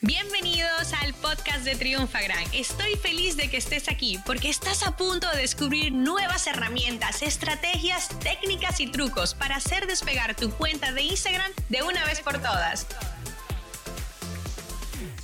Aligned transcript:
Bienvenidos 0.00 0.92
al 1.02 1.12
podcast 1.14 1.64
de 1.64 1.74
Triunfagram. 1.74 2.44
Estoy 2.54 2.94
feliz 2.94 3.36
de 3.36 3.50
que 3.50 3.56
estés 3.56 3.88
aquí 3.88 4.16
porque 4.24 4.48
estás 4.48 4.86
a 4.86 4.96
punto 4.96 5.28
de 5.32 5.38
descubrir 5.38 5.92
nuevas 5.92 6.46
herramientas, 6.46 7.20
estrategias, 7.20 8.08
técnicas 8.20 8.78
y 8.78 8.86
trucos 8.86 9.34
para 9.34 9.56
hacer 9.56 9.88
despegar 9.88 10.36
tu 10.36 10.50
cuenta 10.50 10.92
de 10.92 11.02
Instagram 11.02 11.50
de 11.68 11.82
una 11.82 12.04
vez 12.04 12.20
por 12.20 12.34
todas. 12.34 12.86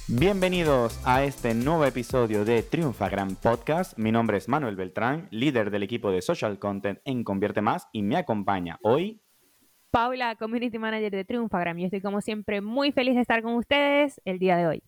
Bienvenidos 0.09 0.99
a 1.05 1.23
este 1.23 1.55
nuevo 1.55 1.85
episodio 1.85 2.45
de 2.45 2.65
Triunfagram 2.65 3.37
Podcast. 3.37 3.97
Mi 3.97 4.11
nombre 4.11 4.39
es 4.39 4.49
Manuel 4.49 4.75
Beltrán, 4.75 5.29
líder 5.31 5.71
del 5.71 5.85
equipo 5.85 6.11
de 6.11 6.21
Social 6.21 6.59
Content 6.59 6.99
en 7.05 7.23
Convierte 7.23 7.63
Más 7.63 7.87
y 7.93 8.03
me 8.03 8.17
acompaña 8.17 8.81
hoy 8.83 9.24
Paula, 9.95 10.35
Community 10.35 10.77
Manager 10.77 11.13
de 11.13 11.25
Triunfagram. 11.25 11.79
Yo 11.79 11.85
estoy 11.85 12.01
como 12.01 12.21
siempre 12.21 12.61
muy 12.61 12.91
feliz 12.91 13.15
de 13.15 13.21
estar 13.21 13.45
con 13.45 13.55
ustedes 13.55 14.21
el 14.25 14.41
día 14.41 14.57
de 14.57 14.67
hoy. 14.67 14.83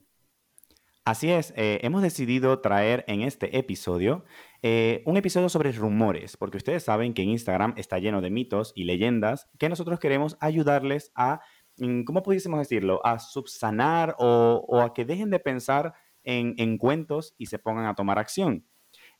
Así 1.04 1.30
es, 1.30 1.54
eh, 1.56 1.78
hemos 1.84 2.02
decidido 2.02 2.58
traer 2.60 3.04
en 3.06 3.22
este 3.22 3.56
episodio 3.56 4.24
eh, 4.62 5.04
un 5.06 5.16
episodio 5.16 5.48
sobre 5.48 5.70
rumores, 5.70 6.36
porque 6.36 6.56
ustedes 6.56 6.82
saben 6.82 7.14
que 7.14 7.22
Instagram 7.22 7.74
está 7.76 8.00
lleno 8.00 8.20
de 8.20 8.30
mitos 8.30 8.72
y 8.74 8.82
leyendas 8.82 9.48
que 9.60 9.68
nosotros 9.68 10.00
queremos 10.00 10.36
ayudarles 10.40 11.12
a, 11.14 11.38
mm, 11.76 12.02
¿cómo 12.02 12.24
pudiésemos 12.24 12.58
decirlo?, 12.58 13.00
a 13.06 13.20
subsanar 13.20 14.16
o, 14.18 14.80
a 14.80 14.92
que 14.92 15.04
dejen 15.04 15.30
de 15.30 15.38
pensar 15.38 15.94
en 16.24 16.78
cuentos 16.78 17.36
y 17.38 17.46
se 17.46 17.60
pongan 17.60 17.86
a 17.86 17.94
tomar 17.94 18.18
acción. 18.18 18.66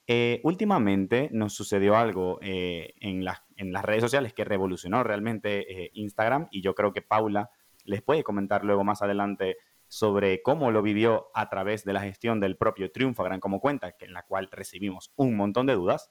Eh, 0.09 0.41
últimamente 0.45 1.29
nos 1.33 1.55
sucedió 1.55 1.97
algo 1.97 2.39
en, 2.41 3.25
en, 3.57 3.73
las 3.73 3.85
redes 3.85 4.03
sociales 4.03 4.33
que 4.33 4.45
revolucionó 4.45 5.03
realmente 5.03 5.85
eh, 5.85 5.91
Instagram 5.95 6.49
y 6.51 6.63
yo 6.63 6.75
creo 6.75 6.93
que 6.93 7.03
Paula 7.03 7.51
les 7.85 8.03
puede 8.03 8.23
comentar 8.23 8.65
luego 8.65 8.85
más 8.85 9.03
adelante 9.03 9.57
sobre 9.89 10.43
cómo 10.43 10.71
lo 10.71 10.83
vivió 10.83 11.29
a 11.35 11.49
través 11.49 11.85
de 11.85 11.93
la 11.93 12.01
gestión 12.01 12.41
del 12.41 12.57
propio 12.57 12.91
Triunfagram 12.91 13.41
como 13.41 13.61
cuenta, 13.61 13.93
que 13.93 14.05
en 14.05 14.13
la 14.13 14.23
cual 14.25 14.49
recibimos 14.51 15.13
un 15.17 15.37
montón 15.37 15.67
de 15.67 15.75
dudas. 15.75 16.11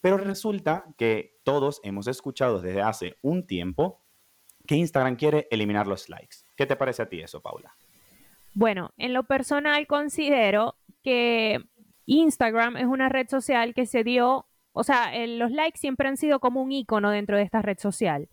Pero 0.00 0.16
resulta 0.18 0.84
que 0.96 1.40
todos 1.44 1.80
hemos 1.82 2.06
escuchado 2.06 2.60
desde 2.60 2.82
hace 2.82 3.18
un 3.22 3.46
tiempo 3.46 4.02
que 4.66 4.76
Instagram 4.76 5.16
quiere 5.16 5.48
eliminar 5.50 5.86
los 5.86 6.08
likes. 6.08 6.38
¿Qué 6.56 6.66
te 6.66 6.76
parece 6.76 7.02
a 7.02 7.08
ti 7.08 7.20
eso, 7.20 7.40
Paula? 7.40 7.74
Bueno, 8.54 8.92
en 8.96 9.12
lo 9.12 9.24
personal 9.24 9.86
considero 9.86 10.76
que 11.02 11.58
Instagram 12.06 12.76
es 12.76 12.86
una 12.86 13.08
red 13.08 13.28
social 13.28 13.74
que 13.74 13.86
se 13.86 14.04
dio, 14.04 14.46
o 14.72 14.84
sea, 14.84 15.12
los 15.26 15.50
likes 15.50 15.78
siempre 15.78 16.08
han 16.08 16.16
sido 16.16 16.40
como 16.40 16.62
un 16.62 16.72
icono 16.72 17.10
dentro 17.10 17.36
de 17.36 17.42
esta 17.42 17.62
red 17.62 17.78
social. 17.78 18.28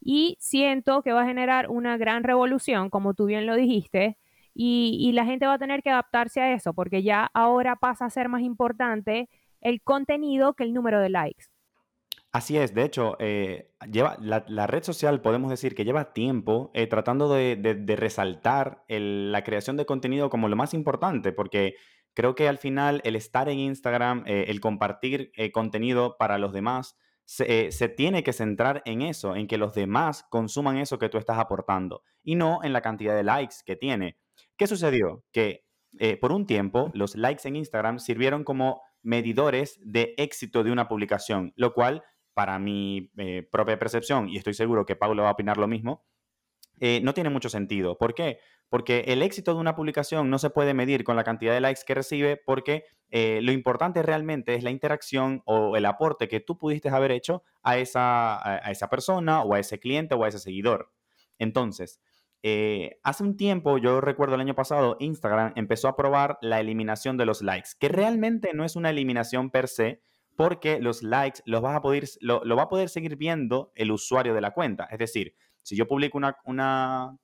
Y 0.00 0.36
siento 0.40 1.02
que 1.02 1.12
va 1.12 1.22
a 1.22 1.26
generar 1.26 1.68
una 1.68 1.96
gran 1.96 2.24
revolución, 2.24 2.90
como 2.90 3.14
tú 3.14 3.26
bien 3.26 3.46
lo 3.46 3.54
dijiste, 3.54 4.16
y, 4.54 5.12
la 5.12 5.24
gente 5.24 5.46
va 5.46 5.54
a 5.54 5.58
tener 5.58 5.82
que 5.82 5.90
adaptarse 5.90 6.40
a 6.40 6.52
eso, 6.52 6.74
porque 6.74 7.02
ya 7.02 7.30
ahora 7.34 7.76
pasa 7.76 8.04
a 8.04 8.10
ser 8.10 8.28
más 8.28 8.42
importante 8.42 9.28
el 9.60 9.80
contenido 9.82 10.54
que 10.54 10.64
el 10.64 10.74
número 10.74 11.00
de 11.00 11.10
likes. 11.10 11.46
Así 12.32 12.56
es, 12.56 12.74
de 12.74 12.84
hecho, 12.84 13.16
eh, 13.18 13.70
lleva, 13.90 14.16
la, 14.20 14.66
red 14.66 14.82
social 14.82 15.20
podemos 15.20 15.50
decir 15.50 15.74
que 15.74 15.84
lleva 15.84 16.12
tiempo 16.12 16.70
eh, 16.74 16.86
tratando 16.86 17.32
de, 17.32 17.96
resaltar 17.96 18.84
la 18.88 19.42
creación 19.42 19.76
de 19.76 19.86
contenido 19.86 20.30
como 20.30 20.48
lo 20.48 20.56
más 20.56 20.74
importante, 20.74 21.32
porque 21.32 21.74
Creo 22.20 22.34
que 22.34 22.48
al 22.48 22.58
final 22.58 23.00
el 23.04 23.16
estar 23.16 23.48
en 23.48 23.58
Instagram, 23.58 24.24
eh, 24.26 24.44
el 24.48 24.60
compartir 24.60 25.32
eh, 25.36 25.50
contenido 25.52 26.18
para 26.18 26.36
los 26.36 26.52
demás, 26.52 26.98
eh, 27.38 27.72
se, 27.72 27.88
tiene 27.88 28.22
que 28.22 28.34
centrar 28.34 28.82
en 28.84 29.00
eso, 29.00 29.34
en 29.36 29.46
que 29.46 29.56
los 29.56 29.72
demás 29.72 30.26
consuman 30.28 30.76
eso 30.76 30.98
que 30.98 31.08
tú 31.08 31.16
estás 31.16 31.38
aportando 31.38 32.02
y 32.22 32.34
no 32.34 32.62
en 32.62 32.74
la 32.74 32.82
cantidad 32.82 33.16
de 33.16 33.22
likes 33.22 33.54
que 33.64 33.74
tiene. 33.74 34.18
¿Qué 34.58 34.66
sucedió? 34.66 35.24
Que 35.32 35.64
por 36.20 36.32
un 36.32 36.44
tiempo 36.44 36.90
los 36.92 37.16
likes 37.16 37.48
en 37.48 37.56
Instagram 37.56 37.98
sirvieron 37.98 38.44
como 38.44 38.82
medidores 39.00 39.80
de 39.82 40.12
éxito 40.18 40.62
de 40.62 40.72
una 40.72 40.88
publicación, 40.88 41.54
lo 41.56 41.72
cual, 41.72 42.02
para 42.34 42.58
mi 42.58 43.10
propia 43.50 43.78
percepción, 43.78 44.28
y 44.28 44.36
estoy 44.36 44.52
seguro 44.52 44.84
que 44.84 44.94
Pablo 44.94 45.22
va 45.22 45.30
a 45.30 45.32
opinar 45.32 45.56
lo 45.56 45.68
mismo, 45.68 46.04
no 47.02 47.14
tiene 47.14 47.30
mucho 47.30 47.48
sentido. 47.48 47.96
¿Por 47.96 48.12
qué? 48.12 48.40
Porque 48.70 49.04
el 49.08 49.20
éxito 49.20 49.52
de 49.52 49.60
una 49.60 49.76
publicación 49.76 50.30
no 50.30 50.38
se 50.38 50.48
puede 50.48 50.72
medir 50.72 51.04
con 51.04 51.16
la 51.16 51.24
cantidad 51.24 51.52
de 51.52 51.60
likes 51.60 51.82
que 51.86 51.94
recibe 51.94 52.38
porque 52.38 52.84
eh, 53.10 53.40
lo 53.42 53.52
importante 53.52 54.02
realmente 54.02 54.54
es 54.54 54.62
la 54.62 54.70
interacción 54.70 55.42
o 55.44 55.76
el 55.76 55.84
aporte 55.84 56.28
que 56.28 56.40
tú 56.40 56.56
pudiste 56.56 56.88
haber 56.88 57.10
hecho 57.10 57.42
a 57.62 57.76
esa, 57.76 58.42
a 58.42 58.70
esa 58.70 58.88
persona 58.88 59.42
o 59.42 59.52
a 59.52 59.58
ese 59.58 59.78
cliente 59.78 60.14
o 60.14 60.24
a 60.24 60.28
ese 60.28 60.38
seguidor. 60.38 60.90
Entonces, 61.38 62.00
eh, 62.42 62.98
hace 63.02 63.22
un 63.22 63.36
tiempo, 63.36 63.76
yo 63.76 64.00
recuerdo 64.00 64.34
el 64.34 64.40
año 64.40 64.54
pasado, 64.54 64.96
Instagram 64.98 65.52
empezó 65.56 65.88
a 65.88 65.96
probar 65.96 66.38
la 66.40 66.60
eliminación 66.60 67.16
de 67.16 67.26
los 67.26 67.42
likes, 67.42 67.70
que 67.78 67.88
realmente 67.88 68.52
no 68.54 68.64
es 68.64 68.76
una 68.76 68.90
eliminación 68.90 69.50
per 69.50 69.68
se, 69.68 70.00
porque 70.36 70.80
los 70.80 71.02
likes 71.02 71.42
los 71.44 71.60
vas 71.60 71.76
a 71.76 71.82
poder, 71.82 72.08
lo, 72.20 72.56
va 72.56 72.62
a 72.62 72.68
poder 72.68 72.88
seguir 72.88 73.16
viendo 73.16 73.72
el 73.74 73.90
usuario 73.90 74.32
de 74.32 74.40
la 74.40 74.52
cuenta. 74.52 74.84
Es 74.90 74.98
decir, 74.98 75.34
si 75.62 75.76
yo 75.76 75.86
publico 75.86 76.16
una, 76.16 76.38
una 76.44 77.18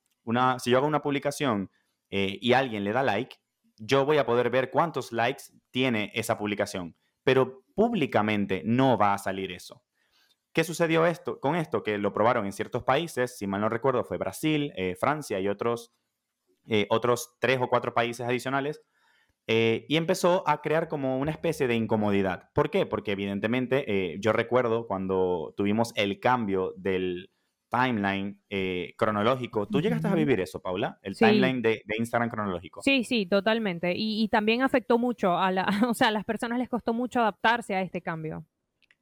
si 0.58 0.70
yo 0.70 0.78
hago 0.78 0.86
una 0.86 1.02
publicación 1.02 1.70
eh, 2.10 2.38
y 2.40 2.52
alguien 2.52 2.84
le 2.84 2.92
da 2.92 3.02
like, 3.02 3.36
yo 3.78 4.04
voy 4.04 4.18
a 4.18 4.26
poder 4.26 4.50
ver 4.50 4.70
cuántos 4.70 5.12
likes 5.12 5.44
tiene 5.70 6.10
esa 6.14 6.38
publicación, 6.38 6.96
pero 7.24 7.64
públicamente 7.74 8.62
no 8.64 8.96
va 8.96 9.14
a 9.14 9.18
salir 9.18 9.52
eso. 9.52 9.82
¿Qué 10.52 10.64
sucedió 10.64 11.04
esto, 11.04 11.38
con 11.38 11.54
esto? 11.54 11.82
Que 11.82 11.98
lo 11.98 12.12
probaron 12.12 12.46
en 12.46 12.52
ciertos 12.52 12.82
países, 12.82 13.36
si 13.36 13.46
mal 13.46 13.60
no 13.60 13.68
recuerdo 13.68 14.04
fue 14.04 14.16
Brasil, 14.16 14.72
eh, 14.76 14.96
Francia 14.98 15.38
y 15.38 15.48
otros, 15.48 15.92
eh, 16.66 16.86
otros 16.88 17.36
tres 17.38 17.60
o 17.60 17.68
cuatro 17.68 17.92
países 17.92 18.26
adicionales, 18.26 18.82
y 19.48 19.96
empezó 19.96 20.42
a 20.48 20.60
crear 20.60 20.88
como 20.88 21.20
una 21.20 21.30
especie 21.30 21.68
de 21.68 21.76
incomodidad. 21.76 22.50
¿Por 22.52 22.68
qué? 22.68 22.84
Porque 22.84 23.12
evidentemente 23.12 24.18
yo 24.18 24.32
recuerdo 24.32 24.88
cuando 24.88 25.54
tuvimos 25.56 25.92
el 25.94 26.18
cambio 26.18 26.74
del, 26.76 27.30
timeline 27.68 28.40
eh, 28.48 28.94
cronológico. 28.96 29.66
¿Tú 29.66 29.80
llegaste 29.80 30.08
a 30.08 30.14
vivir 30.14 30.40
eso, 30.40 30.60
Paula? 30.60 30.98
El 31.02 31.16
timeline 31.16 31.62
de, 31.62 31.82
Instagram 31.98 32.30
cronológico. 32.30 32.82
Sí, 32.82 33.04
sí, 33.04 33.26
totalmente. 33.26 33.92
Y, 33.96 34.28
también 34.28 34.62
afectó 34.62 34.98
mucho 34.98 35.36
a 35.38 35.50
la, 35.50 35.66
o 35.88 35.94
sea, 35.94 36.08
a 36.08 36.10
las 36.10 36.24
personas 36.24 36.58
les 36.58 36.68
costó 36.68 36.92
mucho 36.92 37.20
adaptarse 37.20 37.74
a 37.74 37.82
este 37.82 38.02
cambio. 38.02 38.44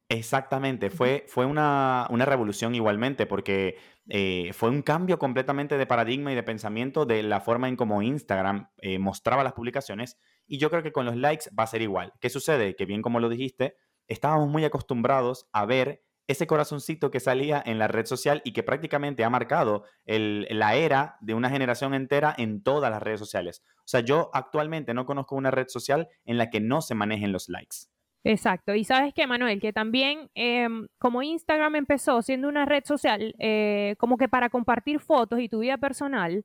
Exactamente, 0.07 0.91
fue, 0.91 1.25
fue 1.27 1.47
una, 1.47 2.07
revolución 2.11 2.75
igualmente, 2.75 3.25
porque 3.25 3.77
eh, 4.07 4.51
fue 4.53 4.69
un 4.69 4.83
cambio 4.83 5.17
completamente 5.17 5.79
de 5.79 5.87
paradigma 5.87 6.31
y 6.31 6.35
de 6.35 6.43
pensamiento 6.43 7.07
de 7.07 7.23
la 7.23 7.41
forma 7.41 7.67
en 7.69 7.75
cómo 7.75 8.03
Instagram 8.03 8.69
eh, 8.77 8.99
mostraba 8.99 9.43
las 9.43 9.53
publicaciones. 9.53 10.19
Y 10.45 10.59
yo 10.59 10.69
creo 10.69 10.83
que 10.83 10.91
con 10.91 11.05
los 11.05 11.15
likes 11.15 11.45
va 11.57 11.63
a 11.63 11.67
ser 11.67 11.81
igual. 11.81 12.13
¿Qué 12.21 12.29
sucede? 12.29 12.75
Que 12.75 12.85
bien 12.85 13.01
como 13.01 13.19
lo 13.19 13.29
dijiste, 13.29 13.77
estábamos 14.07 14.47
muy 14.47 14.63
acostumbrados 14.63 15.47
a 15.51 15.65
ver 15.65 16.03
ese 16.27 16.47
corazoncito 16.47 17.11
que 17.11 17.19
salía 17.19 17.61
en 17.65 17.79
la 17.79 17.87
red 17.87 18.05
social 18.05 18.41
y 18.43 18.53
que 18.53 18.63
prácticamente 18.63 19.23
ha 19.23 19.29
marcado 19.29 19.83
la 20.05 20.75
era 20.75 21.17
de 21.21 21.33
una 21.33 21.49
generación 21.49 21.93
entera 21.93 22.33
en 22.37 22.63
todas 22.63 22.89
las 22.91 23.01
redes 23.01 23.19
sociales. 23.19 23.63
O 23.79 23.87
sea, 23.87 23.99
yo 23.99 24.29
actualmente 24.33 24.93
no 24.93 25.05
conozco 25.05 25.35
una 25.35 25.51
red 25.51 25.67
social 25.67 26.09
en 26.25 26.37
la 26.37 26.49
que 26.49 26.59
no 26.59 26.81
se 26.81 26.95
manejen 26.95 27.31
los 27.31 27.49
likes. 27.49 27.87
Exacto. 28.23 28.73
Y 28.73 28.83
sabes 28.83 29.13
qué, 29.13 29.27
Manuel, 29.27 29.61
que 29.61 29.71
también 29.71 30.31
em, 30.33 30.87
como 30.97 31.21
Instagram 31.21 31.75
empezó 31.75 32.23
siendo 32.23 32.47
una 32.47 32.65
red 32.65 32.83
social 32.83 33.35
eh, 33.37 33.95
como 33.99 34.17
que 34.17 34.27
para 34.27 34.49
compartir 34.49 34.99
fotos 34.99 35.39
y 35.39 35.47
tu 35.47 35.59
vida 35.59 35.77
personal, 35.77 36.43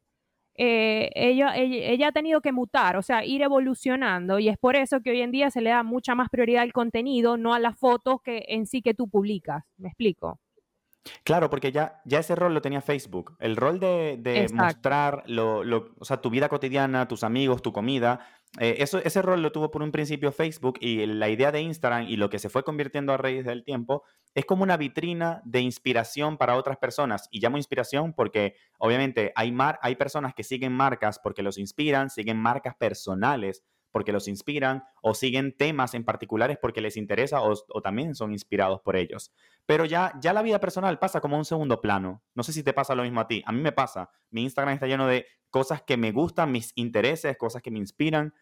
eh, 0.63 1.11
ella, 1.15 1.57
ella, 1.57 2.09
ha 2.09 2.13
tenido 2.13 2.43
que 2.43 2.53
mutar, 2.53 2.99
o 2.99 3.03
sea, 3.03 3.25
ir 3.25 3.41
evolucionando 3.41 4.39
y 4.39 4.51
es 4.51 4.59
por 4.59 4.77
eso 4.77 5.01
que 5.01 5.11
hoy 5.11 5.23
en 5.23 5.31
día 5.31 5.51
se 5.51 5.63
le 5.63 5.71
da 5.71 5.83
mucha 5.83 6.15
más 6.15 6.29
prioridad 6.29 6.63
al 6.63 6.75
contenido, 6.75 7.39
no 7.39 7.55
a 7.55 7.59
las 7.59 7.79
fotos 7.79 8.21
que 8.23 8.45
en 8.47 8.67
sí 8.67 8.83
que 8.83 8.93
tú 8.93 9.09
publicas. 9.09 9.65
¿Me 9.79 9.89
explico? 9.89 10.39
Claro, 11.25 11.49
porque 11.49 11.73
ya, 11.73 12.01
ya 12.05 12.19
ese 12.19 12.35
rol 12.35 12.53
lo 12.53 12.61
tenía 12.61 12.83
Facebook. 12.83 13.37
El 13.41 13.57
rol 13.57 13.81
de, 13.81 14.47
mostrar 14.53 15.23
lo, 15.27 15.61
o 15.99 16.05
sea, 16.05 16.21
tu 16.21 16.31
vida 16.31 16.49
cotidiana, 16.49 17.09
tus 17.09 17.25
amigos, 17.25 17.63
tu 17.63 17.73
comida, 17.73 18.21
eh, 18.59 18.77
eso, 18.81 18.99
ese 18.99 19.23
rol 19.23 19.43
lo 19.43 19.53
tuvo 19.53 19.71
por 19.71 19.83
un 19.83 19.93
principio 19.93 20.33
Facebook 20.33 20.79
y 20.81 21.07
la 21.07 21.29
idea 21.29 21.53
de 21.53 21.61
Instagram 21.61 22.09
y 22.09 22.17
lo 22.17 22.29
que 22.31 22.41
se 22.41 22.49
fue 22.49 22.65
convirtiendo 22.65 23.13
a 23.13 23.17
raíz 23.17 23.45
del 23.45 23.65
tiempo 23.65 24.03
es 24.35 24.45
como 24.45 24.65
una 24.65 24.77
vitrina 24.77 25.41
de 25.45 25.61
inspiración 25.61 26.37
para 26.37 26.57
otras 26.57 26.77
personas. 26.77 27.29
Y 27.31 27.41
llamo 27.41 27.57
inspiración 27.57 28.13
porque 28.13 28.57
obviamente 28.79 29.33
hay, 29.37 29.53
mar, 29.53 29.79
hay 29.83 29.95
personas 29.95 30.35
que 30.35 30.43
siguen 30.43 30.73
marcas 30.73 31.21
porque 31.23 31.43
los 31.43 31.59
inspiran, 31.59 32.11
siguen 32.11 32.39
marcas 32.39 32.75
personales 32.77 33.63
porque 33.93 34.13
los 34.13 34.29
inspiran 34.29 34.85
o 35.03 35.15
siguen 35.15 35.57
temas 35.57 35.95
en 35.95 36.05
particulares 36.05 36.59
porque 36.61 36.81
les 36.81 36.97
interesa 36.97 37.43
o, 37.43 37.55
también 37.83 38.15
son 38.15 38.33
inspirados 38.33 38.81
por 38.81 38.97
ellos. 38.97 39.33
Pero 39.67 39.85
ya, 39.85 40.13
ya 40.21 40.33
la 40.33 40.43
vida 40.43 40.61
personal 40.61 40.99
pasa 40.99 41.21
como 41.21 41.37
un 41.37 41.45
segundo 41.45 41.81
plano. 41.81 42.23
No 42.35 42.43
sé 42.43 42.53
si 42.53 42.63
te 42.63 42.73
pasa 42.73 42.95
lo 42.95 43.03
mismo 43.03 43.21
a 43.21 43.29
ti. 43.29 43.43
A 43.47 43.53
mí 43.53 43.61
me 43.61 43.73
pasa. 43.73 44.11
Mi 44.31 44.43
Instagram 44.43 44.75
está 44.75 44.87
lleno 44.87 45.07
de 45.07 45.27
cosas 45.51 45.83
que 45.83 45.97
me 45.97 46.13
gustan, 46.13 46.53
mis 46.53 46.73
intereses, 46.75 47.37
cosas 47.37 47.63
que 47.63 47.71
me 47.71 47.79
inspiran 47.79 48.35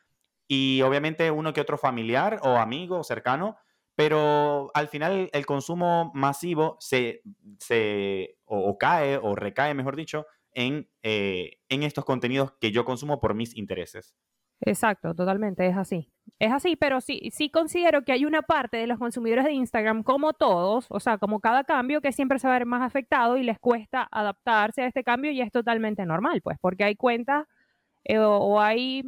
y 0.46 0.82
obviamente 0.82 1.30
uno 1.30 1.52
que 1.52 1.60
otro 1.60 1.78
familiar 1.78 2.40
o 2.42 2.56
amigo 2.56 3.02
cercano. 3.04 3.56
Pero 3.94 4.70
al 4.74 4.88
final 4.88 5.28
el 5.32 5.44
consumo 5.44 6.12
masivo 6.14 6.76
se, 6.78 7.22
se 7.58 8.38
o 8.44 8.78
cae 8.78 9.16
o 9.16 9.34
recae, 9.34 9.74
mejor 9.74 9.96
dicho, 9.96 10.24
en, 10.52 10.88
eh, 11.02 11.58
en 11.68 11.82
estos 11.82 12.04
contenidos 12.04 12.52
que 12.60 12.70
yo 12.70 12.84
consumo 12.84 13.20
por 13.20 13.34
mis 13.34 13.56
intereses. 13.56 14.14
Exacto, 14.60 15.14
totalmente, 15.14 15.66
es 15.66 15.76
así. 15.76 16.10
Es 16.38 16.52
así, 16.52 16.76
pero 16.76 17.00
sí, 17.00 17.30
sí 17.32 17.50
considero 17.50 18.02
que 18.02 18.12
hay 18.12 18.24
una 18.24 18.42
parte 18.42 18.76
de 18.76 18.86
los 18.86 18.98
consumidores 18.98 19.44
de 19.44 19.52
Instagram, 19.52 20.02
como 20.02 20.32
todos, 20.32 20.86
o 20.90 21.00
sea, 21.00 21.18
como 21.18 21.40
cada 21.40 21.64
cambio, 21.64 22.00
que 22.00 22.12
siempre 22.12 22.38
se 22.38 22.46
va 22.48 22.54
a 22.54 22.58
ver 22.58 22.66
más 22.66 22.82
afectado 22.82 23.36
y 23.36 23.42
les 23.42 23.58
cuesta 23.58 24.08
adaptarse 24.10 24.82
a 24.82 24.86
este 24.86 25.04
cambio 25.04 25.30
y 25.30 25.40
es 25.40 25.50
totalmente 25.52 26.04
normal, 26.06 26.40
pues, 26.42 26.58
porque 26.60 26.84
hay 26.84 26.96
cuentas 26.96 27.46
eh, 28.04 28.18
o, 28.18 28.60
hay 28.60 29.04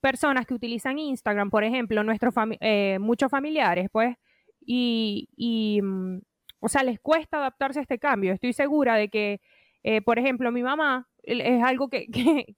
personas 0.00 0.46
que 0.46 0.54
utilizan 0.54 0.98
Instagram, 0.98 1.50
por 1.50 1.64
ejemplo, 1.64 2.02
nuestros 2.04 2.34
eh, 2.60 2.98
muchos 3.00 3.30
familiares, 3.30 3.88
pues, 3.92 4.16
y, 4.60 5.28
y, 5.36 5.80
mm, 5.82 6.20
o 6.60 6.68
sea, 6.68 6.82
les 6.82 7.00
cuesta 7.00 7.38
adaptarse 7.38 7.78
a 7.80 7.82
este 7.82 7.98
cambio. 7.98 8.32
Estoy 8.32 8.52
segura 8.52 8.96
de 8.96 9.08
que, 9.08 9.40
eh, 9.82 10.02
por 10.02 10.18
ejemplo, 10.18 10.52
mi 10.52 10.62
mamá 10.62 11.08
es 11.28 11.62
algo 11.62 11.88
que, 11.90 12.06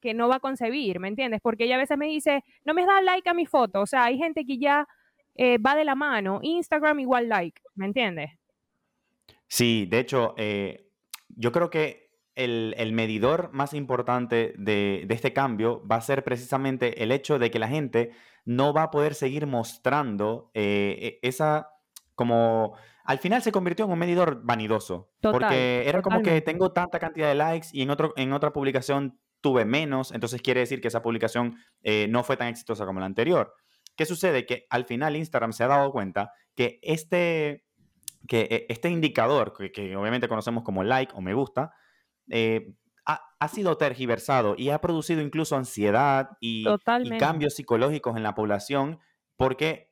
que, 0.01 0.15
no 0.15 0.29
va 0.29 0.37
a 0.37 0.41
concebir, 0.41 1.01
¿me 1.01 1.09
entiendes? 1.09 1.41
Porque 1.43 1.65
ella 1.65 1.77
a 1.77 1.79
veces 1.79 1.99
me 1.99 2.07
dice, 2.07 2.45
no 2.65 2.75
me 2.75 2.87
da 2.87 3.03
like 3.03 3.29
a 3.29 3.35
mi 3.35 3.47
foto, 3.47 3.81
o 3.81 3.87
sea, 3.87 4.05
hay 4.05 4.19
gente 4.19 4.45
que 4.45 4.59
ya 4.59 4.87
eh, 5.35 5.59
va 5.59 5.75
de 5.75 5.85
la 5.85 5.95
mano, 5.95 6.41
Instagram 6.43 7.01
igual 7.01 7.29
like, 7.29 7.61
¿me 7.75 7.87
entiendes? 7.87 8.31
Sí, 9.47 9.87
de 9.87 9.99
hecho, 9.99 10.35
eh, 10.37 10.87
yo 11.29 11.51
creo 11.53 11.71
que 11.71 12.11
el, 12.35 12.75
el 12.79 12.93
medidor 12.93 13.51
más 13.53 13.75
importante 13.75 14.55
de, 14.57 15.05
de, 15.07 15.15
este 15.15 15.33
cambio 15.33 15.87
va 15.87 15.97
a 15.97 16.01
ser 16.01 16.25
precisamente 16.25 17.03
el 17.03 17.13
hecho 17.13 17.39
de 17.39 17.51
que 17.51 17.59
la 17.59 17.69
gente 17.69 18.13
no 18.45 18.73
va 18.73 18.85
a 18.85 18.91
poder 18.91 19.15
seguir 19.15 19.47
mostrando 19.47 20.51
eh, 20.55 21.19
e, 21.23 21.29
esa 21.29 21.69
como 22.21 22.77
al 23.03 23.19
final 23.19 23.41
se 23.41 23.51
convirtió 23.51 23.87
en 23.87 23.93
un 23.93 23.99
medidor 23.99 24.43
vanidoso. 24.45 25.11
porque 25.23 25.89
era 25.89 26.03
como 26.03 26.21
que 26.21 26.43
tengo 26.43 26.71
tanta 26.71 26.99
cantidad 26.99 27.29
de 27.29 27.35
likes 27.35 27.69
y 27.73 27.81
en, 27.81 27.89
otro, 27.89 28.13
en 28.15 28.35
otra 28.35 28.53
publicación 28.53 29.19
tuve 29.41 29.65
menos, 29.65 30.13
entonces 30.13 30.43
quiere 30.43 30.61
decir 30.61 30.83
que 30.83 30.89
esa 30.89 31.01
publicación 31.01 31.57
eh, 31.83 32.09
no 32.11 32.23
fue 32.23 32.37
tan 32.37 32.49
exitosa 32.49 32.85
como 32.85 33.01
la 33.01 33.07
anterior. 33.07 33.55
¿Qué 33.97 34.05
sucede? 34.05 34.45
Que 34.45 34.67
al 34.69 34.85
final 34.85 35.17
Instagram 35.17 35.55
se 35.55 35.65
ha 35.65 35.69
dado 35.69 35.91
cuenta 35.93 36.31
que 36.55 36.79
este, 36.83 37.65
que 38.29 38.41
eh, 38.51 38.67
este 38.69 38.91
indicador, 38.91 39.55
que, 39.73 39.97
obviamente 39.97 40.29
conocemos 40.29 40.63
como 40.63 40.85
like 40.85 41.15
o 41.17 41.23
me 41.23 41.33
gusta, 41.33 41.73
eh, 42.29 42.75
ha, 43.07 43.49
sido 43.49 43.79
tergiversado 43.79 44.57
y 44.59 44.69
ha 44.69 44.83
producido 44.83 45.23
incluso 45.23 45.57
ansiedad 45.57 46.29
y, 46.39 46.67
y 46.69 47.17
cambios 47.17 47.55
psicológicos 47.55 48.15
en 48.19 48.25
la 48.25 48.35
población 48.35 48.99
porque 49.39 49.90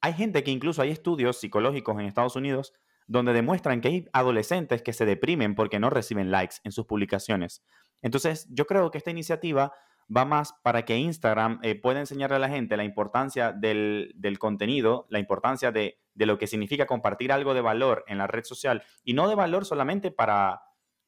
hay 0.00 0.12
gente 0.12 0.44
que 0.44 0.50
incluso 0.50 0.82
hay 0.82 0.90
estudios 0.90 1.38
psicológicos 1.38 1.98
en 1.98 2.06
Estados 2.06 2.36
Unidos 2.36 2.72
donde 3.06 3.32
demuestran 3.32 3.80
que 3.80 3.88
hay 3.88 4.08
adolescentes 4.12 4.82
que 4.82 4.92
se 4.92 5.06
deprimen 5.06 5.54
porque 5.54 5.80
no 5.80 5.90
reciben 5.90 6.30
likes 6.30 6.56
en 6.64 6.72
sus 6.72 6.86
publicaciones. 6.86 7.64
Entonces, 8.02 8.46
yo 8.50 8.66
creo 8.66 8.90
que 8.90 8.98
esta 8.98 9.10
iniciativa 9.10 9.72
va 10.14 10.24
más 10.24 10.54
para 10.62 10.84
que 10.84 10.96
Instagram 10.96 11.58
eh, 11.62 11.74
pueda 11.74 12.00
enseñarle 12.00 12.36
a 12.36 12.40
la 12.40 12.48
gente 12.48 12.76
la 12.76 12.84
importancia 12.84 13.52
del, 13.52 14.12
contenido, 14.38 15.06
la 15.08 15.18
importancia 15.18 15.72
de, 15.72 16.00
lo 16.14 16.38
que 16.38 16.46
significa 16.46 16.86
compartir 16.86 17.32
algo 17.32 17.54
de 17.54 17.60
valor 17.62 18.04
en 18.08 18.18
la 18.18 18.26
red 18.26 18.44
social 18.44 18.82
y 19.04 19.14
no 19.14 19.28
de 19.28 19.34
valor 19.34 19.64
solamente 19.64 20.10
para, 20.10 20.62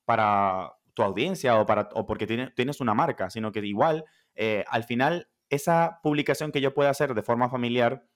para 0.05 0.73
tu 0.95 1.03
audiencia 1.03 1.61
o, 1.61 1.67
para, 1.67 1.91
o 1.93 2.07
porque 2.07 2.27
tienes, 2.27 2.81
una 2.81 2.95
marca, 2.95 3.29
sino 3.31 3.53
que 3.53 3.61
igual, 3.61 4.05
eh, 4.35 4.65
al 4.69 4.85
final, 4.85 5.29
esa 5.51 6.01
publicación 6.03 6.51
que 6.51 6.61
yo 6.61 6.73
pueda 6.73 6.91
hacer 6.91 7.15
de 7.15 7.23
forma 7.23 7.51
familiar 7.51 8.07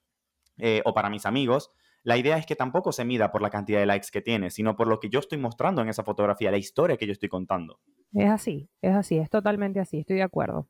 eh, 0.59 0.83
o 0.85 0.95
para 0.95 1.11
mis 1.11 1.27
amigos, 1.27 1.71
la 2.03 2.19
idea 2.19 2.37
es 2.37 2.47
que 2.47 2.55
tampoco 2.55 2.93
se 2.93 3.05
mida 3.05 3.33
por 3.33 3.41
la 3.41 3.51
cantidad 3.51 3.81
de 3.81 3.87
likes 3.87 4.09
que 4.13 4.21
tiene, 4.21 4.51
sino 4.51 4.77
por 4.77 4.87
lo 4.87 5.01
que 5.01 5.09
yo 5.09 5.21
estoy 5.21 5.39
mostrando 5.39 5.81
en 5.81 5.89
esa 5.89 6.05
fotografía, 6.05 6.51
la 6.51 6.59
historia 6.59 6.97
que 6.97 7.07
yo 7.07 7.13
estoy 7.13 7.31
contando. 7.31 7.81
Es 8.13 8.31
así, 8.31 8.69
es 8.83 8.95
así, 8.95 9.17
es 9.17 9.31
totalmente 9.31 9.81
así, 9.81 9.99
estoy 9.99 10.17
de 10.17 10.23
acuerdo. 10.23 10.69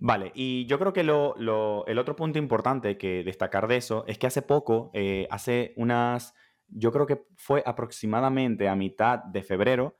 Vale, 0.00 0.32
y 0.34 0.66
yo 0.66 0.78
creo 0.78 0.92
que 0.92 1.04
lo, 1.04 1.86
el 1.86 1.98
otro 1.98 2.16
punto 2.16 2.38
importante 2.38 2.98
que 2.98 3.24
destacar 3.24 3.66
de 3.68 3.76
eso 3.76 4.04
es 4.06 4.18
que 4.18 4.26
hace 4.26 4.42
poco, 4.42 4.90
eh, 4.92 5.26
hace 5.30 5.72
unas, 5.76 6.34
yo 6.68 6.92
creo 6.92 7.06
que 7.06 7.22
fue 7.36 7.62
aproximadamente 7.64 8.68
a 8.68 8.76
mitad 8.76 9.20
de 9.20 9.42
febrero, 9.42 9.96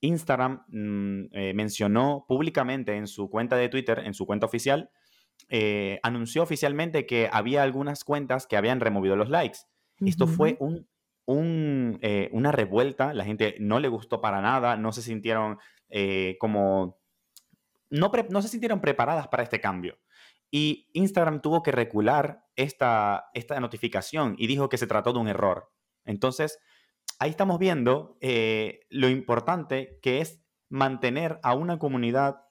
Instagram 0.00 0.64
mm, 0.68 1.24
eh, 1.32 1.54
mencionó 1.54 2.24
públicamente 2.28 2.96
en 2.96 3.06
su 3.06 3.28
cuenta 3.28 3.56
de 3.56 3.68
Twitter, 3.68 4.02
en 4.04 4.14
su 4.14 4.26
cuenta 4.26 4.46
oficial, 4.46 4.90
eh, 5.52 5.98
anunció 6.04 6.44
oficialmente 6.44 7.06
que 7.06 7.28
había 7.32 7.64
algunas 7.64 8.04
cuentas 8.04 8.46
que 8.46 8.56
habían 8.56 8.78
removido 8.78 9.16
los 9.16 9.28
likes. 9.30 9.58
Esto 9.98 10.28
fue 10.28 10.56
un, 11.26 11.98
eh, 12.00 12.30
una 12.32 12.52
revuelta, 12.52 13.12
la 13.12 13.24
gente 13.24 13.56
no 13.58 13.80
le 13.80 13.88
gustó 13.88 14.20
para 14.20 14.40
nada, 14.40 14.76
no 14.76 14.92
se 14.92 15.02
sintieron 15.02 15.58
eh, 15.88 16.36
como... 16.38 16.98
No, 17.90 18.12
no, 18.30 18.42
se 18.42 18.48
sintieron 18.48 18.80
preparadas 18.80 19.26
para 19.26 19.42
este 19.42 19.60
cambio. 19.60 19.98
Y 20.52 20.88
Instagram 20.92 21.42
tuvo 21.42 21.62
que 21.64 21.72
recular 21.72 22.46
esta, 22.54 23.28
esta 23.34 23.58
notificación 23.58 24.36
y 24.38 24.46
dijo 24.46 24.68
que 24.68 24.78
se 24.78 24.86
trató 24.86 25.12
de 25.12 25.18
un 25.18 25.28
error. 25.28 25.72
Entonces, 26.04 26.60
ahí 27.18 27.30
estamos 27.30 27.58
viendo 27.58 28.16
lo 28.90 29.08
importante 29.08 29.98
que 30.00 30.20
es 30.20 30.40
mantener 30.68 31.40
a 31.42 31.54
una 31.54 31.78
comunidad 31.78 32.42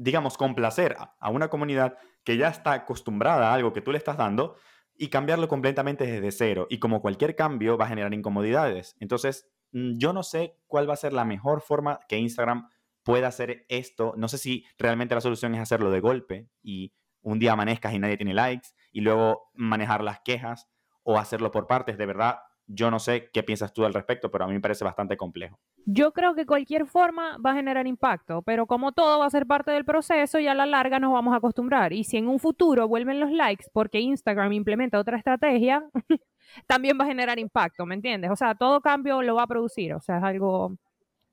digamos, 0.00 0.38
complacer 0.38 0.96
a 0.98 1.28
una 1.28 1.48
comunidad 1.48 1.98
que 2.24 2.38
ya 2.38 2.48
está 2.48 2.72
acostumbrada 2.72 3.50
a 3.50 3.54
algo 3.54 3.74
que 3.74 3.82
tú 3.82 3.92
le 3.92 3.98
estás 3.98 4.16
dando 4.16 4.56
y 4.96 5.08
cambiarlo 5.08 5.46
completamente 5.46 6.06
desde 6.06 6.32
cero. 6.32 6.66
Y 6.70 6.78
como 6.78 7.02
cualquier 7.02 7.36
cambio 7.36 7.76
va 7.76 7.84
a 7.84 7.88
generar 7.88 8.14
incomodidades. 8.14 8.96
Entonces, 8.98 9.50
mm, 9.72 9.98
yo 9.98 10.14
no 10.14 10.22
sé 10.22 10.56
cuál 10.66 10.88
va 10.88 10.94
a 10.94 10.96
ser 10.96 11.12
la 11.12 11.26
mejor 11.26 11.60
forma 11.60 12.00
que 12.08 12.16
Instagram 12.16 12.70
pueda 13.02 13.28
hacer 13.28 13.66
esto. 13.68 14.14
No 14.16 14.28
sé 14.28 14.38
si 14.38 14.64
realmente 14.78 15.14
la 15.14 15.20
solución 15.20 15.54
es 15.54 15.60
hacerlo 15.60 15.90
de 15.90 16.00
golpe 16.00 16.48
y 16.62 16.94
un 17.20 17.38
día 17.38 17.52
amanezcas 17.52 17.92
y 17.92 17.98
nadie 17.98 18.16
tiene 18.16 18.32
likes 18.32 18.68
y 18.92 19.02
luego 19.02 19.50
manejar 19.52 20.02
las 20.02 20.20
quejas 20.20 20.66
o 21.02 21.18
hacerlo 21.18 21.50
por 21.50 21.66
partes. 21.66 21.98
De 21.98 22.06
verdad, 22.06 22.38
yo 22.72 22.90
no 22.90 23.00
sé 23.00 23.30
qué 23.32 23.42
piensas 23.42 23.72
tú 23.72 23.84
al 23.84 23.92
respecto, 23.92 24.30
pero 24.30 24.44
a 24.44 24.46
mí 24.46 24.54
me 24.54 24.60
parece 24.60 24.84
bastante 24.84 25.16
complejo. 25.16 25.58
Yo 25.86 26.12
creo 26.12 26.36
que 26.36 26.46
cualquier 26.46 26.86
forma 26.86 27.36
va 27.44 27.50
a 27.50 27.54
generar 27.54 27.88
impacto, 27.88 28.42
pero 28.42 28.66
como 28.66 28.92
todo 28.92 29.18
va 29.18 29.26
a 29.26 29.30
ser 29.30 29.44
parte 29.46 29.72
del 29.72 29.84
proceso 29.84 30.38
y 30.38 30.46
a 30.46 30.54
la 30.54 30.66
larga 30.66 31.00
nos 31.00 31.12
vamos 31.12 31.34
a 31.34 31.38
acostumbrar. 31.38 31.92
Y 31.92 32.04
si 32.04 32.16
en 32.16 32.28
un 32.28 32.38
futuro 32.38 32.86
vuelven 32.86 33.18
los 33.18 33.32
likes 33.32 33.66
porque 33.72 33.98
Instagram 33.98 34.52
implementa 34.52 35.00
otra 35.00 35.18
estrategia, 35.18 35.84
también 36.68 36.96
va 36.98 37.04
a 37.04 37.08
generar 37.08 37.40
impacto, 37.40 37.84
¿me 37.86 37.96
entiendes? 37.96 38.30
O 38.30 38.36
sea, 38.36 38.54
todo 38.54 38.80
cambio 38.80 39.20
lo 39.22 39.34
va 39.34 39.42
a 39.42 39.48
producir, 39.48 39.94
o 39.94 40.00
sea, 40.00 40.18
es 40.18 40.24
algo... 40.24 40.76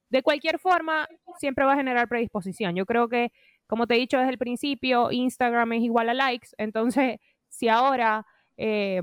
De 0.10 0.24
cualquier 0.24 0.58
forma, 0.58 1.08
siempre 1.38 1.66
va 1.66 1.74
a 1.74 1.78
generar 1.78 2.08
predisposición. 2.08 2.76
Yo 2.76 2.86
creo 2.86 3.10
que, 3.10 3.32
como 3.68 3.86
te 3.86 3.96
he 3.96 3.98
dicho 4.00 4.18
desde 4.18 4.32
el 4.32 4.38
principio, 4.38 5.12
Instagram 5.12 5.74
es 5.74 5.82
igual 5.84 6.10
a 6.10 6.14
likes, 6.16 6.50
entonces 6.58 7.20
si 7.48 7.68
ahora... 7.70 8.26
Eh, 8.56 9.02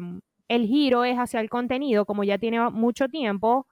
el 0.48 0.66
giro 0.66 1.04
es 1.04 1.16
hacia 1.16 1.40
el 1.40 1.48
contenido, 1.48 2.04
como 2.04 2.24
ya 2.24 2.38
tiene 2.38 2.70
mucho 2.70 3.08
tiempo, 3.08 3.66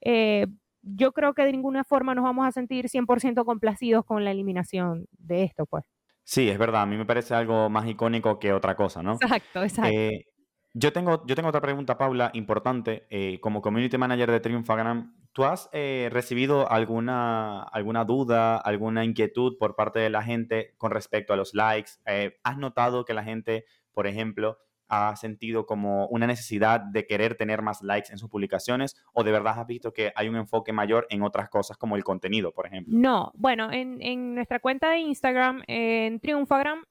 eh, 0.00 0.46
yo 0.82 1.12
creo 1.12 1.34
que 1.34 1.44
de 1.44 1.52
ninguna 1.52 1.84
forma 1.84 2.14
nos 2.14 2.24
vamos 2.24 2.46
a 2.46 2.52
sentir 2.52 2.88
100% 2.88 3.44
complacidos 3.44 4.04
con 4.04 4.24
la 4.24 4.30
eliminación 4.30 5.06
de 5.12 5.44
esto, 5.44 5.66
pues. 5.66 5.84
Sí, 6.24 6.48
es 6.48 6.58
verdad, 6.58 6.82
a 6.82 6.86
mí 6.86 6.96
me 6.96 7.06
parece 7.06 7.34
algo 7.34 7.70
más 7.70 7.86
icónico 7.86 8.38
que 8.38 8.52
otra 8.52 8.76
cosa, 8.76 9.02
¿no? 9.02 9.14
Exacto, 9.14 9.62
exacto. 9.62 9.90
Eh, 9.90 10.26
yo, 10.74 10.92
tengo, 10.92 11.26
yo 11.26 11.34
tengo 11.34 11.48
otra 11.48 11.62
pregunta, 11.62 11.96
Paula, 11.96 12.30
importante. 12.34 13.06
Eh, 13.10 13.40
como 13.40 13.62
Community 13.62 13.96
Manager 13.96 14.30
de 14.30 14.40
Triunfagram, 14.40 15.16
¿tú 15.32 15.44
has 15.44 15.70
recibido 15.72 16.70
alguna, 16.70 17.62
alguna 17.62 18.04
duda, 18.04 18.58
alguna 18.58 19.04
inquietud 19.04 19.56
por 19.58 19.74
parte 19.74 20.00
de 20.00 20.10
la 20.10 20.22
gente 20.22 20.74
con 20.76 20.90
respecto 20.90 21.32
a 21.32 21.36
los 21.36 21.54
likes? 21.54 21.92
¿Has 22.44 22.58
notado 22.58 23.06
que 23.06 23.14
la 23.14 23.24
gente, 23.24 23.64
por 23.92 24.06
ejemplo, 24.06 24.58
ha 24.88 25.14
sentido 25.16 25.66
como 25.66 26.06
una 26.06 26.26
necesidad 26.26 26.80
de 26.80 27.06
querer 27.06 27.36
tener 27.36 27.62
más 27.62 27.82
likes 27.82 28.10
en 28.10 28.18
sus 28.18 28.30
publicaciones 28.30 28.96
o 29.12 29.22
de 29.22 29.32
verdad 29.32 29.58
has 29.58 29.66
visto 29.66 29.92
que 29.92 30.12
hay 30.14 30.28
un 30.28 30.36
enfoque 30.36 30.72
mayor 30.72 31.06
en 31.10 31.22
otras 31.22 31.48
cosas 31.50 31.76
como 31.76 31.96
el 31.96 32.04
contenido, 32.04 32.52
por 32.52 32.66
ejemplo? 32.66 32.96
No, 32.96 33.32
bueno, 33.34 33.70
en, 33.70 34.34
nuestra 34.34 34.60
cuenta 34.60 34.90
de 34.90 34.98
Instagram, 34.98 35.62
en 35.66 36.20
Triunfagram, 36.20 36.84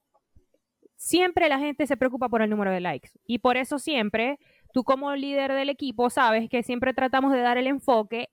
siempre 0.95 1.49
la 1.49 1.59
gente 1.59 1.87
se 1.87 1.97
preocupa 1.97 2.29
por 2.29 2.41
el 2.41 2.49
número 2.49 2.71
de 2.71 2.79
likes 2.79 3.09
y 3.25 3.39
por 3.39 3.57
eso 3.57 3.79
siempre 3.79 4.39
tú 4.73 4.83
como 4.83 5.15
líder 5.15 5.53
del 5.53 5.69
equipo 5.69 6.09
sabes 6.09 6.49
que 6.49 6.63
siempre 6.63 6.93
tratamos 6.93 7.33
de 7.33 7.41
dar 7.41 7.57
el 7.57 7.67
enfoque 7.67 8.29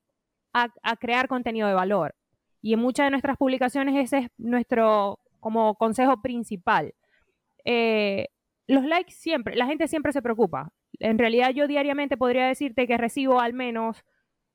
a, 0.52 0.96
crear 0.96 1.26
contenido 1.26 1.66
de 1.66 1.74
valor. 1.74 2.14
Y 2.62 2.74
en 2.74 2.80
muchas 2.80 3.06
de 3.06 3.10
nuestras 3.10 3.36
publicaciones 3.36 3.96
ese 3.96 4.18
es 4.18 4.30
nuestro 4.38 5.18
como 5.40 5.74
consejo 5.74 6.22
principal. 6.22 6.94
Eh, 7.64 8.28
los 8.66 8.84
likes 8.84 9.12
siempre, 9.12 9.56
la 9.56 9.66
gente 9.66 9.88
siempre 9.88 10.12
se 10.12 10.22
preocupa. 10.22 10.70
En 11.00 11.18
realidad 11.18 11.50
yo 11.50 11.66
diariamente 11.66 12.16
podría 12.16 12.46
decirte 12.46 12.86
que 12.86 12.96
recibo 12.96 13.40
al 13.40 13.52
menos 13.52 14.04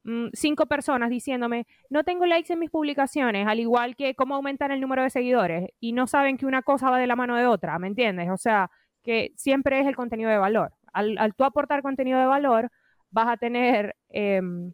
mm, 0.04 0.28
cinco 0.34 0.66
personas 0.68 1.10
diciéndome, 1.10 1.68
no 1.90 2.04
tengo 2.04 2.26
likes 2.26 2.54
en 2.54 2.60
mis 2.60 2.70
publicaciones, 2.70 3.48
al 3.48 3.60
igual 3.60 3.96
que 3.96 4.16
cómo 4.16 4.36
aumentar 4.36 4.72
el 4.72 4.82
número 4.82 5.04
de 5.04 5.10
seguidores, 5.10 5.70
y 5.80 5.94
no 5.94 6.08
saben 6.08 6.38
que 6.38 6.46
una 6.46 6.64
cosa 6.64 6.90
va 6.90 7.00
de 7.00 7.08
la 7.08 7.16
mano 7.16 7.36
de 7.36 7.46
otra, 7.46 7.78
¿me 7.80 7.88
entiendes? 7.88 8.30
O 8.32 8.38
sea, 8.38 8.70
que 9.04 9.32
siempre 9.36 9.80
es 9.82 9.88
el 9.88 9.96
contenido 9.96 10.30
de 10.30 10.38
valor. 10.38 10.74
Al, 10.94 11.34
tú 11.36 11.44
aportar 11.44 11.82
contenido 11.82 12.20
de 12.20 12.26
valor, 12.26 12.70
vas 13.12 13.28
a 13.28 13.38
tener 13.38 13.96
em, 14.10 14.74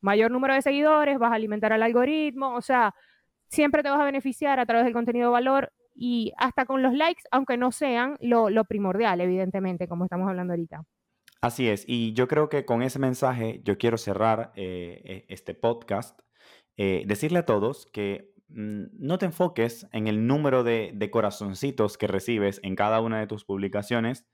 mayor 0.00 0.30
número 0.30 0.54
de 0.54 0.62
seguidores, 0.62 1.18
vas 1.18 1.32
a 1.32 1.34
alimentar 1.36 1.72
al 1.72 1.82
algoritmo, 1.82 2.54
o 2.54 2.62
sea, 2.62 2.94
siempre 3.48 3.82
te 3.82 3.90
vas 3.90 4.00
a 4.00 4.04
beneficiar 4.04 4.60
a 4.60 4.66
través 4.66 4.84
del 4.84 4.94
contenido 4.94 5.28
de 5.28 5.32
valor 5.32 5.72
y 6.02 6.32
hasta 6.38 6.64
con 6.64 6.82
los 6.82 6.94
likes, 6.94 7.24
aunque 7.30 7.58
no 7.58 7.72
sean 7.72 8.16
lo, 8.20 8.48
primordial, 8.64 9.20
evidentemente, 9.20 9.86
como 9.86 10.04
estamos 10.04 10.30
hablando 10.30 10.54
ahorita. 10.54 10.82
Así 11.42 11.68
es, 11.68 11.84
y 11.86 12.14
yo 12.14 12.26
creo 12.26 12.48
que 12.48 12.64
con 12.64 12.82
ese 12.82 12.98
mensaje 12.98 13.60
yo 13.64 13.76
quiero 13.76 13.98
cerrar 13.98 14.50
eh, 14.56 15.02
e, 15.04 15.24
este 15.28 15.54
podcast, 15.54 16.18
eh, 16.78 17.04
decirle 17.06 17.40
a 17.40 17.46
todos 17.46 17.86
que 17.92 18.32
mm, 18.48 18.84
no 18.98 19.18
te 19.18 19.26
enfoques 19.26 19.86
en 19.92 20.06
el 20.06 20.26
número 20.26 20.64
de, 20.64 20.92
de 20.94 21.10
corazoncitos 21.10 21.98
que 21.98 22.06
recibes 22.06 22.60
en 22.62 22.76
cada 22.76 23.02
una 23.02 23.20
de 23.20 23.26
tus 23.26 23.44
publicaciones, 23.44 24.26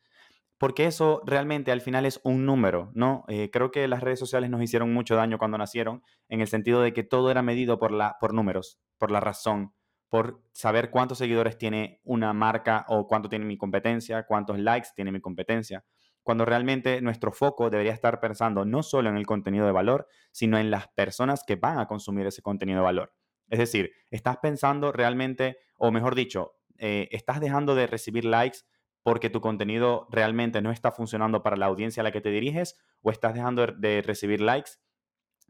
porque 0.58 0.86
eso 0.86 1.20
realmente 1.26 1.72
al 1.72 1.80
final 1.80 2.06
es 2.06 2.20
un 2.22 2.46
número, 2.46 2.92
¿no? 2.94 3.24
Eh, 3.26 3.50
creo 3.52 3.72
que 3.72 3.88
las 3.88 4.02
redes 4.02 4.20
sociales 4.20 4.50
nos 4.50 4.62
hicieron 4.62 4.92
mucho 4.94 5.16
daño 5.16 5.38
cuando 5.38 5.58
nacieron, 5.58 6.02
en 6.28 6.40
el 6.40 6.46
sentido 6.46 6.80
de 6.80 6.92
que 6.92 7.02
todo 7.02 7.30
era 7.32 7.42
medido 7.42 7.80
por, 7.80 7.90
la, 7.90 8.16
por 8.20 8.32
números, 8.32 8.78
por 8.98 9.10
la 9.10 9.18
razón, 9.20 9.74
por 10.08 10.42
saber 10.52 10.90
cuántos 10.90 11.18
seguidores 11.18 11.58
tiene 11.58 12.00
una 12.04 12.32
marca 12.32 12.84
o 12.88 13.06
cuánto 13.06 13.28
tiene 13.28 13.44
mi 13.44 13.56
competencia, 13.56 14.24
cuántos 14.24 14.58
likes 14.58 14.90
tiene 14.94 15.12
mi 15.12 15.20
competencia, 15.20 15.84
cuando 16.22 16.44
realmente 16.44 17.00
nuestro 17.02 17.32
foco 17.32 17.70
debería 17.70 17.92
estar 17.92 18.20
pensando 18.20 18.64
no 18.64 18.82
solo 18.82 19.08
en 19.08 19.16
el 19.16 19.26
contenido 19.26 19.66
de 19.66 19.72
valor, 19.72 20.08
sino 20.32 20.58
en 20.58 20.70
las 20.70 20.88
personas 20.88 21.44
que 21.46 21.56
van 21.56 21.78
a 21.78 21.86
consumir 21.86 22.26
ese 22.26 22.42
contenido 22.42 22.80
de 22.80 22.84
valor. 22.84 23.14
Es 23.48 23.58
decir, 23.58 23.92
estás 24.10 24.38
pensando 24.38 24.90
realmente, 24.92 25.58
o 25.76 25.90
mejor 25.90 26.14
dicho, 26.14 26.56
eh, 26.78 27.08
estás 27.12 27.40
dejando 27.40 27.74
de 27.74 27.86
recibir 27.86 28.24
likes 28.24 28.58
porque 29.02 29.30
tu 29.30 29.40
contenido 29.40 30.08
realmente 30.10 30.60
no 30.60 30.72
está 30.72 30.90
funcionando 30.90 31.42
para 31.42 31.56
la 31.56 31.66
audiencia 31.66 32.00
a 32.00 32.04
la 32.04 32.10
que 32.10 32.20
te 32.20 32.30
diriges 32.30 32.76
o 33.02 33.10
estás 33.12 33.34
dejando 33.34 33.66
de 33.66 34.02
recibir 34.02 34.40
likes 34.40 34.72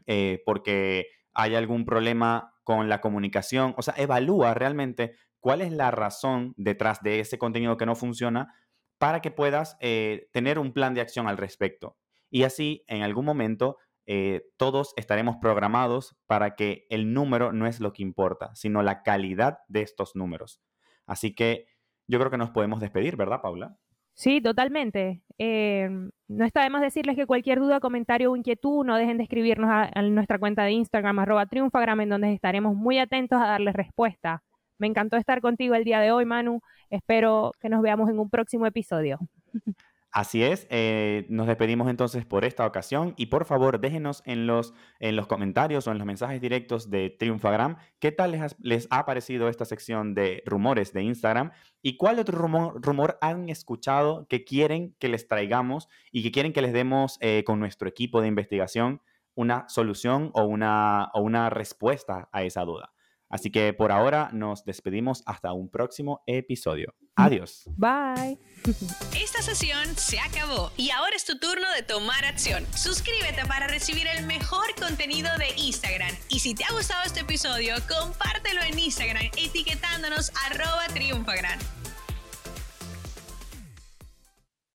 eh, 0.07 0.43
porque 0.45 1.07
hay 1.33 1.55
algún 1.55 1.85
problema 1.85 2.55
con 2.67 2.89
la 2.89 3.01
comunicación. 3.01 3.75
O 3.77 3.83
sea, 3.83 3.95
evalúa 3.97 4.53
realmente 4.53 5.13
cuál 5.39 5.61
es 5.61 5.71
la 5.71 5.93
razón 5.93 6.53
detrás 6.57 7.01
de 7.01 7.21
ese 7.21 7.39
contenido 7.39 7.77
que 7.77 7.87
no 7.87 7.95
funciona 7.95 8.53
para 8.99 9.21
que 9.21 9.31
puedas 9.31 9.77
eh, 9.79 10.29
tener 10.33 10.59
un 10.59 10.73
plan 10.73 10.93
de 10.93 11.01
acción 11.01 11.29
al 11.29 11.37
respecto. 11.37 11.97
Y 12.29 12.43
así, 12.43 12.83
en 12.89 13.03
algún 13.03 13.25
momento, 13.25 13.77
eh, 14.05 14.43
todos 14.57 14.95
estaremos 14.97 15.37
programados 15.37 16.17
para 16.27 16.57
que 16.57 16.89
el 16.91 17.15
número 17.15 17.53
no 17.53 17.69
es 17.69 17.79
lo 17.79 17.93
que 17.93 18.03
importa, 18.03 18.53
sino 18.57 18.83
la 18.83 19.05
calidad 19.05 19.59
de 19.69 19.83
estos 19.83 20.17
números. 20.17 20.61
Así 21.07 21.37
que 21.37 21.67
yo 22.09 22.19
creo 22.19 22.33
que 22.33 22.37
nos 22.37 22.51
podemos 22.51 22.81
despedir, 22.81 23.15
¿verdad, 23.15 23.43
Paula? 23.43 23.79
Sí, 24.15 24.41
totalmente. 24.41 25.23
Eh, 25.39 25.89
no 26.29 26.45
está 26.45 26.63
de 26.63 26.71
más 26.71 26.83
decirles 26.83 27.17
que 27.17 27.27
cualquier 27.27 27.61
duda, 27.61 27.81
comentario 27.81 28.33
o 28.33 28.37
inquietud 28.37 28.85
no 28.85 28.97
dejen 28.97 29.17
de 29.17 29.25
escribirnos 29.25 29.71
a, 29.71 30.03
nuestra 30.03 30.39
cuenta 30.39 30.65
de 30.65 30.73
Instagram, 30.73 31.19
arroba 31.21 31.47
triunfagram, 31.47 32.01
en 32.01 32.09
donde 32.09 32.33
estaremos 32.33 32.75
muy 32.75 32.99
atentos 32.99 33.41
a 33.41 33.47
darles 33.47 33.75
respuesta. 33.75 34.43
Me 34.79 34.87
encantó 34.87 35.17
estar 35.17 35.41
contigo 35.41 35.75
el 35.75 35.85
día 35.85 36.01
de 36.01 36.13
hoy, 36.13 36.25
Manu. 36.25 36.61
Espero 36.91 37.53
que 37.61 37.69
nos 37.69 37.83
veamos 37.83 38.11
en 38.11 38.19
un 38.19 38.29
próximo 38.29 38.67
episodio. 38.67 39.19
Así 40.17 40.43
es, 40.43 40.67
eh, 40.71 41.27
nos 41.29 41.47
despedimos 41.47 41.91
entonces 41.91 42.25
por 42.25 42.47
esta 42.47 42.65
ocasión 42.65 43.13
y 43.19 43.27
por 43.27 43.45
favor 43.45 43.81
déjenos 43.81 44.23
en 44.25 44.47
los, 44.47 44.73
en 44.99 45.15
los 45.15 45.27
comentarios 45.27 45.87
o 45.87 45.93
en 45.93 45.99
los 45.99 46.07
mensajes 46.07 46.41
directos 46.41 46.89
de 46.89 47.11
Triunfagram 47.11 47.77
qué 47.99 48.13
tal 48.13 48.33
les 48.61 48.89
ha, 48.89 49.05
parecido 49.05 49.51
esta 49.51 49.67
sección 49.67 50.15
de 50.15 50.43
rumores 50.47 50.95
de 50.95 51.03
Instagram 51.03 51.51
y 51.83 51.99
cuál 51.99 52.19
otro 52.19 52.39
rumor, 52.39 53.19
han 53.21 53.51
escuchado 53.51 54.27
que 54.27 54.43
quieren 54.43 54.97
que 54.99 55.11
les 55.11 55.29
traigamos 55.29 55.87
y 56.11 56.23
que 56.23 56.33
quieren 56.33 56.55
que 56.55 56.63
les 56.63 56.73
demos 56.73 57.19
eh, 57.21 57.45
con 57.45 57.61
nuestro 57.61 57.87
equipo 57.87 58.23
de 58.23 58.29
investigación 58.29 59.03
una 59.35 59.69
solución 59.69 60.31
o 60.33 60.45
una, 60.45 61.11
o 61.13 61.21
una 61.21 61.51
respuesta 61.51 62.31
a 62.33 62.43
esa 62.43 62.65
duda. 62.65 62.91
Así 63.29 63.51
que 63.51 63.73
por 63.73 63.93
ahora 63.93 64.31
nos 64.33 64.65
despedimos 64.65 65.23
hasta 65.27 65.53
un 65.53 65.69
próximo 65.71 66.23
episodio. 66.27 66.95
Adiós. 67.17 67.65
Bye. 67.77 68.39
Esta 69.21 69.43
sesión 69.43 69.97
se 69.97 70.19
acabó 70.19 70.71
y 70.77 70.91
ahora 70.91 71.17
es 71.17 71.25
tu 71.25 71.39
turno 71.39 71.71
de 71.75 71.83
tomar 71.83 72.25
acción. 72.25 72.65
Suscríbete 72.75 73.45
para 73.47 73.67
recibir 73.67 74.07
el 74.07 74.27
mejor 74.27 74.67
contenido 74.79 75.31
de 75.39 75.49
Instagram. 75.57 76.15
Y 76.29 76.41
si 76.41 76.55
te 76.55 76.65
ha 76.65 76.73
gustado 76.73 77.03
este 77.05 77.21
episodio, 77.21 77.75
compártelo 77.89 78.63
en 78.63 78.79
Instagram 78.79 79.27
etiquetándonos 79.37 80.31
arroba 80.47 80.87
triunfagran. 80.93 81.59